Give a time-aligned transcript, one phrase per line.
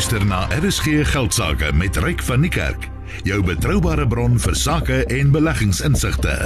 [0.00, 2.86] luister na RSG Geldsaake met Ryk van die Kerk,
[3.28, 6.36] jou betroubare bron vir sake en beleggingsinsigte.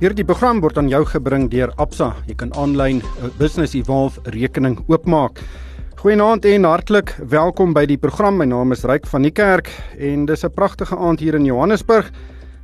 [0.00, 2.08] Hierdie program word aan jou gebring deur Absa.
[2.26, 5.38] Jy kan aanlyn 'n Business Evolve rekening oopmaak.
[6.02, 8.38] Goeienaand en hartlik welkom by die program.
[8.38, 12.10] My naam is Ryk van die Kerk en dis 'n pragtige aand hier in Johannesburg.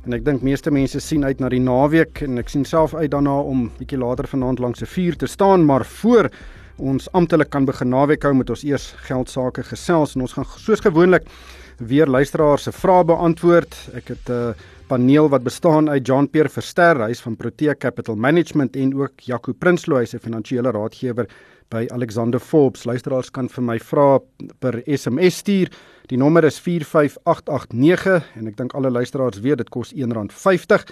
[0.03, 3.11] En ek dink meeste mense sien uit na die naweek en ek sien self uit
[3.11, 6.29] daarna om bietjie later vanaand langs 'n vuur te staan, maar voor
[6.77, 10.45] ons amptelik kan begin naweek hou met ons eers geld sake gesels en ons gaan
[10.57, 11.27] soos gewoonlik
[11.77, 13.75] weer luisteraars se vrae beantwoord.
[13.93, 14.53] Ek het 'n uh,
[14.87, 19.53] paneel wat bestaan uit John Pierre Verster, hy's van Protea Capital Management en ook Jaco
[19.53, 21.27] Prinsloo, hy's 'n finansiële raadgewer
[21.69, 22.85] by Alexander Forbes.
[22.85, 24.19] Luisteraars kan vir my vra
[24.59, 25.71] per SMS stuur.
[26.07, 30.85] Die nommer is 45889 en ek dink alle luisteraars weet dit kos R1.50.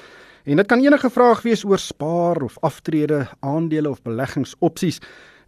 [0.45, 4.99] En dit kan enige vraag wees oor spaar of aftrede, aandele of beleggingsopsies.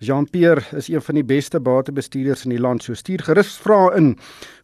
[0.03, 2.83] Jean-Pierre is een van die beste batebestuurders in die land.
[2.83, 4.13] So stuur gerus vrae in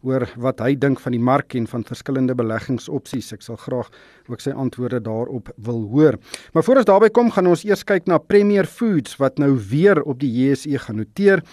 [0.05, 3.31] oor wat hy dink van die mark en van verskillende beleggingsopsies.
[3.35, 3.89] Ek sal graag
[4.29, 6.19] ook sy antwoorde daarop wil hoor.
[6.53, 10.03] Maar voor ons daarby kom, gaan ons eers kyk na Premier Foods wat nou weer
[10.03, 11.43] op die JSE gaan noteer.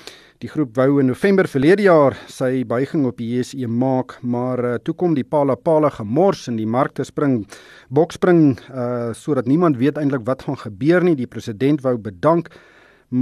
[0.44, 4.76] Die groep wou in November verlede jaar sy buiging op die JSE maak, maar uh,
[4.84, 7.44] toe kom die pala pala gemors en die markte spring
[7.88, 11.16] bokspring uh sodat niemand weet eintlik wat gaan gebeur nie.
[11.16, 12.50] Die president wou bedank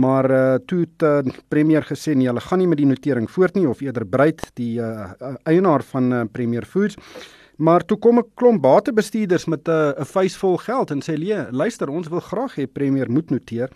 [0.01, 3.55] maar uh, toe het uh, premier gesê nee, hulle gaan nie met die notering voort
[3.55, 5.13] nie of eerder breed die uh,
[5.45, 6.97] eienaar van uh, Premier Foods.
[7.57, 11.47] Maar toe kom 'n klomp batebestuurders met 'n uh, vuis vol geld en sê nee,
[11.51, 13.71] luister, ons wil graag hê Premier moet noteer.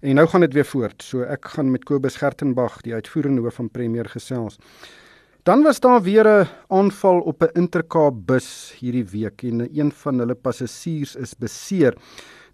[0.00, 1.02] En nou gaan dit weer voort.
[1.02, 4.58] So ek gaan met Kobus Gertenbach, die uitvoerende hoof van Premier gesels.
[5.42, 10.18] Dan was daar weer 'n aanval op 'n Intercape bus hierdie week en een van
[10.18, 11.94] hulle passasiers is beseer.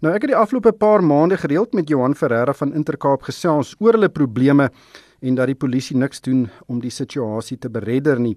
[0.05, 3.95] Nou ek het die afgelope paar maande gereeld met Johan Ferreira van Intercape gesels oor
[3.97, 4.67] hulle probleme
[5.25, 8.35] en dat die polisie niks doen om die situasie te beredder nie.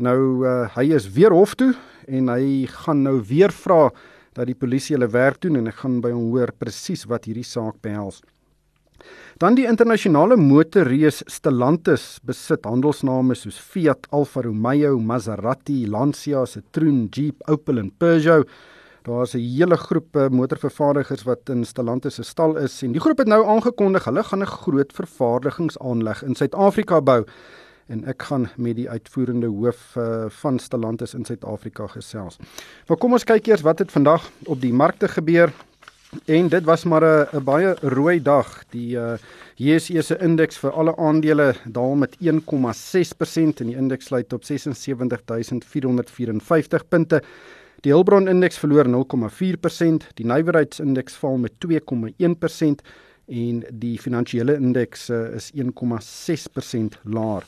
[0.00, 1.74] Nou uh, hy is weer hof toe
[2.08, 3.90] en hy gaan nou weer vra
[4.32, 7.44] dat die polisie hulle werk doen en ek gaan by hom hoor presies wat hierdie
[7.44, 8.22] saak behels.
[9.36, 17.44] Dan die internasionale motorreus Stellantis besit handelsname soos Fiat, Alfa Romeo, Maserati, Lancia, Citroen, Jeep,
[17.52, 18.48] Opel en Peugeot.
[19.02, 23.18] Daar's 'n hele groep eh, motorvervaardigers wat in Stellantis se stal is en die groep
[23.18, 27.24] het nou aangekondig hulle gaan 'n groot vervaardigingsaanleg in Suid-Afrika bou
[27.86, 32.36] en ek gaan met die uitvoerende hoof uh, van Stellantis in Suid-Afrika gesels.
[32.88, 35.52] Maar kom ons kyk eers wat het vandag op die markte gebeur.
[36.24, 38.64] En dit was maar 'n baie rooi dag.
[38.70, 39.12] Die uh,
[39.56, 46.88] JSE se indeks vir alle aandele daal met 1,6% en die indeks sluit op 76454
[46.88, 47.22] punte.
[47.82, 52.84] Die Hulbron indeks verloor 0,4%, die nywerheidsindeks val met 2,1%
[53.26, 57.42] en die finansiële indeks uh, is 1,6% laer.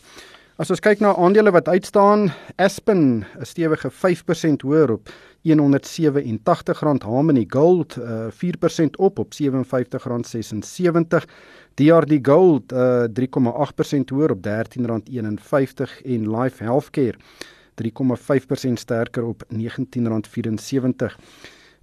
[0.58, 5.08] As ons kyk na aandele wat uitstaan, Aspen 'n stewige 5% hoër op
[5.46, 11.30] R187, Harmony Gold uh, 4% op op R57.76,
[11.74, 17.18] DRD Gold uh, 3,8% hoër op R13.51 en Life Healthcare
[17.82, 21.14] 3,5% sterker op R19.74.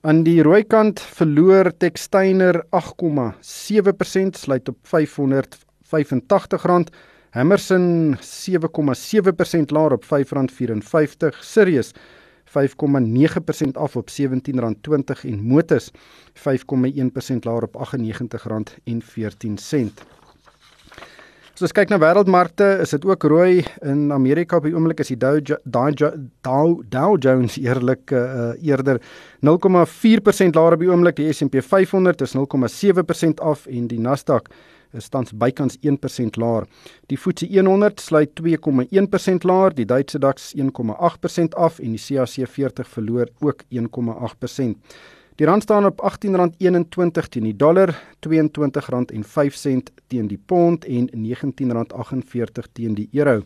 [0.02, 2.80] Aan die rooi kant verloor Textainer 8,7%
[4.32, 4.92] sluit op R585.
[7.32, 8.22] Hammerson 7,7%
[9.72, 10.10] laer op R5.54.
[11.40, 11.94] Sirius
[12.52, 12.56] 5,9%
[13.74, 14.18] af op R17.20
[15.24, 15.94] en Motus 5,1%
[17.40, 17.94] laer op R98.14.
[21.62, 25.12] So as kyk na wêreldmarkte, is dit ook rooi in Amerika op die oomblik is
[25.12, 25.38] die Dow
[25.70, 28.98] Dow Dow Jones eerlik uh, eerder
[29.46, 34.50] 0,4% laer op die oomblik, die S&P 500 is 0,7% af en die Nasdaq
[34.98, 36.66] is tans bykans 1% laer.
[37.14, 42.90] Die FTSE 100 sluit 2,1% laer, die Duitse DAX 1,8% af en die CAC 40
[42.98, 44.74] verloor ook 1,8%.
[45.42, 47.90] Die rand staan op R18.21 teen die dollar,
[48.22, 48.28] R22.05
[50.08, 53.42] teen die pond en R19.48 teen die euro.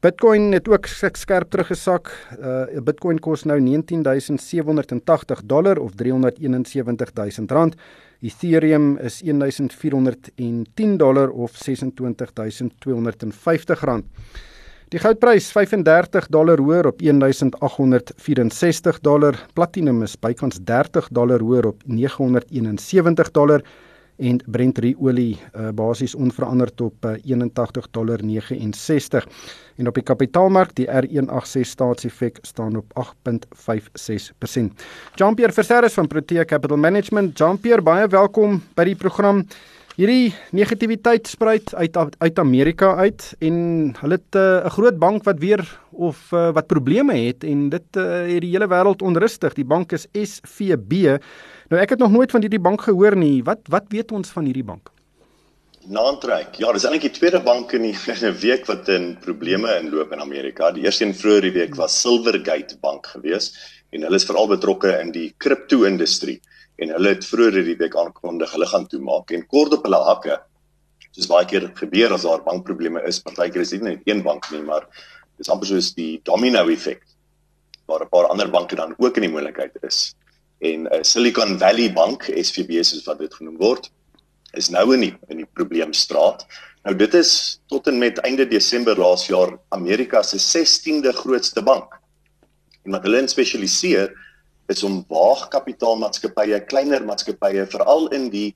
[0.00, 2.08] Bitcoin het ook skerp teruggesak.
[2.40, 7.76] Uh, Bitcoin kos nou 19780 dollar of 371000 rand.
[8.24, 14.04] Ethereum is 1410 dollar of 26250 rand.
[14.88, 19.36] Die goudprys 35 dollar hoër op 1864 dollar.
[19.52, 23.60] Platinum is bykans 30 dollar hoër op 971 dollar
[24.16, 29.28] en Brent olie uh, basies onveranderd op uh, 81 dollar 69.
[29.76, 33.04] En op die kapitaalmark die R186 staatseffek staan op 8.56%.
[35.14, 37.38] Jean-Pierre Verseres van Protea Capital Management.
[37.38, 39.44] Jean-Pierre, baie welkom by die program.
[39.98, 43.54] Hierdie negativiteit spruit uit uit Amerika uit en
[43.98, 47.68] hulle het eh, 'n uh, groot bank wat weer of uh, wat probleme het en
[47.68, 49.54] dit uh, het die hele wêreld onrustig.
[49.58, 51.18] Die bank is SVB.
[51.68, 53.42] Nou ek het nog nooit van hierdie bank gehoor nie.
[53.42, 54.92] Wat wat weet ons van hierdie bank?
[55.82, 56.54] Naantrek.
[56.62, 60.70] Ja, dis eintlik die tweede bank in 'n week wat in probleme inloop in Amerika.
[60.70, 63.58] Die eerste een vroeër die week was Silvergate Bank geweest
[63.90, 66.40] en hulle is veral betrokke in die kripto-industrie
[66.78, 70.38] en hulle het vroeër hierdie week aangekondig hulle gaan toemaak en kort op hulle hakke.
[71.10, 73.18] Soos baie keer gebeur as daar bankprobleme is.
[73.24, 74.86] Partykeer is dit nie net een bank nie maar
[75.38, 77.02] dis amper soos die domino effek
[77.88, 80.14] waar 'n paar ander banke dan ook in die moontlikheid is.
[80.60, 83.90] En uh, Silicon Valley Bank SVB soos wat dit genoem word
[84.52, 86.46] is nou in die in die probleemstraat.
[86.84, 91.98] Nou dit is tot en met einde Desember laas jaar Amerika se 16de grootste bank.
[92.84, 94.14] En wat hulle in spesialiseer
[94.68, 98.50] is om waagkapitaalmaatskappye, kleiner maatskappye veral in die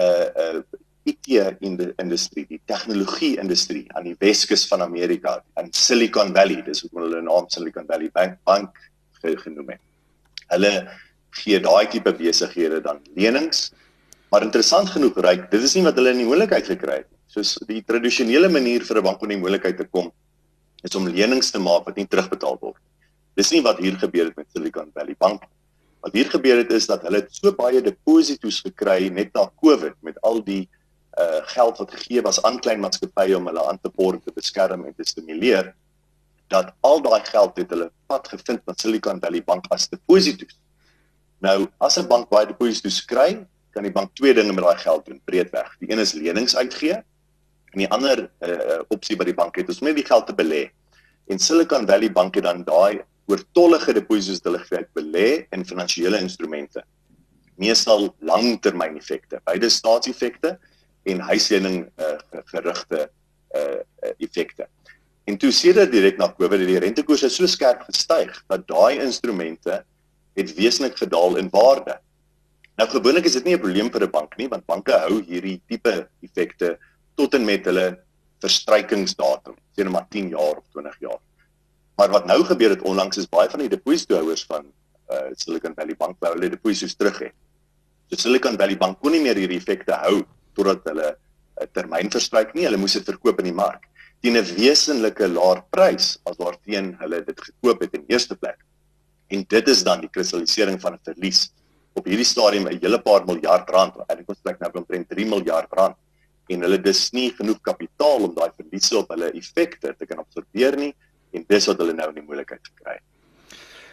[0.00, 0.62] uh uh
[1.08, 1.32] IT
[1.64, 6.82] in die industrie, die tegnologie industrie aan die Weskus van Amerika, in Silicon Valley, dis
[6.84, 8.76] hoe hulle naam Silicon Valley Bank bank
[9.20, 9.80] genoem het.
[10.52, 10.72] Hulle
[11.40, 13.70] gee daai tipe besighede dan lenings.
[14.30, 17.18] Maar interessant genoeg reik, dit is nie wat hulle in die moontlikheid gekry het nie.
[17.30, 20.12] Soos die tradisionele manier vir 'n bank om in die moontlikheid te kom
[20.82, 22.89] is om lenings te maak wat nie terugbetaal word nie.
[23.40, 25.46] Dis nie wat hier gebeur het met Silicon Valley Bank.
[26.04, 30.18] Wat hier gebeur het is dat hulle so baie deposito's gekry net na Covid met
[30.28, 30.66] al die
[31.20, 34.84] uh geld wat gegee was aan klein maatskappye om hulle aan te borg te beskerm
[34.84, 35.72] en te stimuleer
[36.52, 40.58] dat al daai geld het hulle pad gevind na Silicon Valley Bank as deposito's.
[41.40, 45.06] Nou, as 'n bank baie deposito's kry, kan die bank twee dinge met daai geld
[45.06, 45.76] doen breedweg.
[45.80, 47.00] Die een is lenings uitgee
[47.72, 50.36] en die ander uh opsie by die bank het is om net die geld te
[50.36, 50.68] belê.
[51.28, 56.82] En Silicon Valley Bank het dan daai oortollige deposito's hulle gebruik belê in finansiële instrumente.
[57.60, 60.56] Meestal langtermyneffekte, beide staatseffekte
[61.04, 62.18] en huislening uh,
[62.52, 63.08] gerigte
[63.56, 63.80] uh
[64.18, 64.66] effekte.
[65.24, 69.82] En toe dit direk na Covid dat die rentekoerse so skerp gestyg dat daai instrumente
[70.38, 71.98] het wesentlik gedaal in waarde.
[72.78, 75.60] Nou gewoonlik is dit nie 'n probleem vir 'n bank nie want banke hou hierdie
[75.68, 76.78] tipe effekte
[77.16, 77.98] tot en met hulle
[78.40, 81.20] verstrykingsdatum, sê net maar 10 jaar of 20 jaar.
[82.00, 84.62] Maar wat nou gebeur het onlangs is baie van die depositohouers van
[85.12, 87.26] uh, Silicon Valley Bank wou hulle deposito's terug hê.
[88.08, 90.22] So Silicon Valley Bank kon nie meer hierdie effekte hou
[90.56, 92.64] totdat hulle 'n uh, termyn verstryk nie.
[92.64, 93.84] Hulle moes dit verkoop in die mark
[94.24, 98.56] teen 'n wesenlike laer prys as waarteen hulle dit gekoop het in eerste plek.
[99.28, 101.52] En dit is dan die kristallisering van 'n verlies
[101.92, 104.00] op hierdie stadium 'n hele paar miljard rand.
[104.08, 105.96] Ek ons spreek nou omtrent 3 miljard rand
[106.48, 110.76] en hulle dis nie genoeg kapitaal om daai verliese op hulle effekte te kan absorbeer
[110.76, 110.94] nie
[111.32, 113.02] en dis wat hulle nou in die moeilikheid het.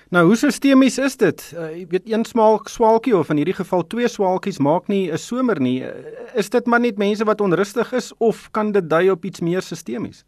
[0.09, 1.41] Nou, hoe sistemies is dit?
[1.51, 5.17] Uh, jy weet een smaak swaalkie of in hierdie geval twee swaalkies maak nie 'n
[5.19, 5.81] somer nie.
[5.83, 5.91] Uh,
[6.33, 9.61] is dit maar net mense wat onrustig is of kan dit dui op iets meer
[9.61, 10.23] sistemies?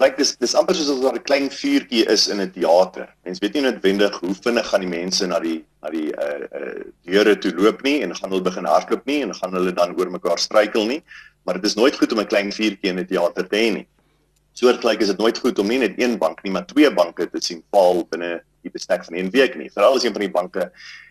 [0.00, 3.12] Like dis dis amper soos as daar 'n klein vuurtjie is in 'n teater.
[3.24, 6.80] Mense weet nie noodwendig hoe vinnig gaan die mense na die na die uh uh
[7.04, 10.10] deure toe loop nie en gaan hulle begin hardloop nie en gaan hulle dan oor
[10.10, 11.02] mekaar struikel nie,
[11.44, 13.86] maar dit is nooit goed om 'n klein vuurtjie in 'n teater te hê nie
[14.56, 17.42] soortgelyk is dit nooit goed om nie net een bank nie, maar twee banke te
[17.44, 19.70] sien val binne die bestek van 'n week nie.
[19.70, 20.70] Veral as een van die banke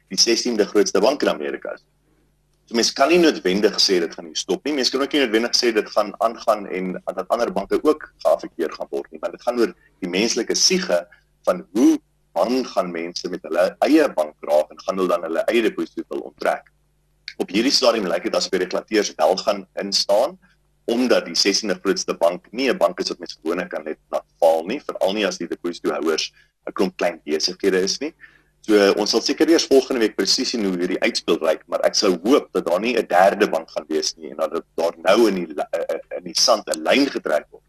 [0.09, 1.83] die 16de grootste bank in Amerika is.
[2.65, 4.73] So mense kan nie noodwendig sê dit gaan nie stop nie.
[4.73, 8.73] Mense kan ook nie noodwendig sê dit gaan aangaan en dat ander banke ook geaffekteer
[8.73, 11.05] gaan word nie, maar dit gaan oor die menslike siege
[11.45, 11.99] van hoe
[12.33, 16.03] bang gaan mense met hulle eie bank raak en gaan hulle dan hulle eie deposito
[16.09, 16.71] wil onttrek.
[17.37, 20.37] Op hierdie stadium lyk dit asof die regulateurs wel gaan instaan
[20.85, 24.25] omdat die 16de grootste bank nie 'n bank is wat mens gewoonlik kan net laat
[24.39, 26.31] val nie, veral nie as die depositohouers
[26.67, 28.13] 'n klomp klein besighede is nie.
[28.65, 31.95] So ons sal seker eers volgende week presies sien hoe hierdie uitspel lyk, maar ek
[31.95, 35.27] sou hoop dat daar nie 'n derde bank gaan wees nie en dat daar nou
[35.27, 37.63] in die eh, eh, in die sand 'n lyn getrek word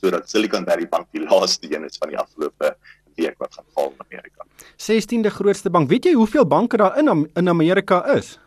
[0.00, 2.76] sodat Silicon Valley Bank die laaste een is van die afgelope
[3.16, 4.44] week wat gaan val in Amerika.
[4.76, 5.88] 16de grootste bank.
[5.88, 8.38] Weet jy hoeveel banke daar in in Amerika is?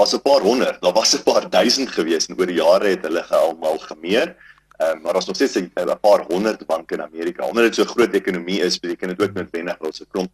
[0.00, 3.02] Was 'n paar honderd, daar was 'n paar duisend gewees en oor die jare het
[3.02, 4.36] hulle almal gemeer.
[4.80, 7.46] Ehm um, maar ons nog steeds 'n paar honderd banke in Amerika.
[7.46, 10.30] Omdat dit so 'n groot ekonomie is, beteken dit ook noodwendig dat ons 'n klomp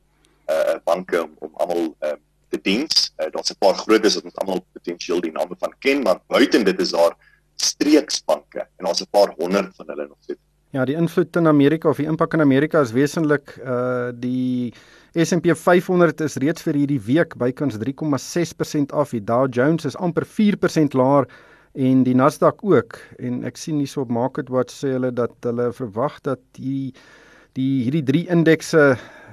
[0.47, 2.83] uh banke om, om almal ehm uh, te dien.
[2.83, 6.65] Uh, Daar's 'n paar grootes wat ons almal potensieel die name van ken, maar buiten
[6.65, 7.15] dit is daar
[7.57, 10.41] streeksbanke en daar's 'n paar honderd van hulle nog steeds.
[10.71, 14.75] Ja, die invloed in Amerika of die impak in Amerika is wesentlik uh die
[15.17, 19.15] S&P 500 is reeds vir hierdie week bykans 3,6% af.
[19.17, 21.25] Die Dow Jones is amper 4% laer
[21.73, 22.99] en die Nasdaq ook.
[23.17, 26.93] En ek sien hierso op MarketWatch sê hulle dat hulle verwag dat die
[27.57, 28.91] die hierdie drie indekse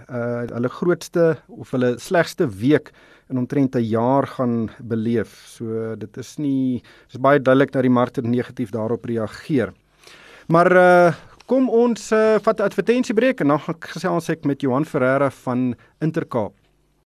[0.08, 2.94] uh hulle grootste of hulle slegste week
[3.28, 5.36] in omtrent 'n jaar gaan beleef.
[5.52, 9.74] So dit is nie dis baie duidelik dat die markte negatief daarop reageer.
[10.48, 11.14] Maar uh
[11.54, 16.63] kom ons uh, vat advertensiebreek en dan gaan gesels ek met Johan Ferreira van Intercape.